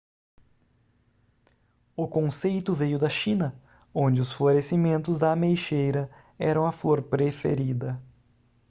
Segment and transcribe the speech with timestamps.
[1.95, 3.53] o conceito veio da china
[3.93, 8.01] onde os florescimentos da ameixeira eram a flor preferida